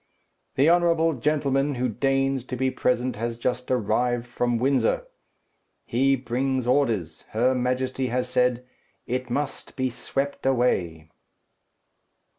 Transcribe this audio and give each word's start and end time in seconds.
"The 0.55 0.67
honourable 0.67 1.13
gentleman 1.13 1.75
who 1.75 1.87
deigns 1.87 2.43
to 2.45 2.55
be 2.55 2.71
present 2.71 3.17
has 3.17 3.37
just 3.37 3.69
arrived 3.69 4.25
from 4.25 4.57
Windsor. 4.57 5.05
He 5.85 6.15
brings 6.15 6.65
orders. 6.65 7.23
Her 7.33 7.53
Majesty 7.53 8.07
has 8.07 8.27
said, 8.27 8.65
'It 9.05 9.29
must 9.29 9.75
be 9.75 9.91
swept 9.91 10.43
away.'" 10.43 11.11